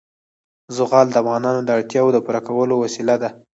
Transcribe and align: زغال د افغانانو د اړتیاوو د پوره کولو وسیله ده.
زغال 0.75 1.07
د 1.09 1.15
افغانانو 1.21 1.61
د 1.63 1.69
اړتیاوو 1.77 2.13
د 2.13 2.17
پوره 2.25 2.41
کولو 2.47 2.75
وسیله 2.83 3.15
ده. 3.21 3.29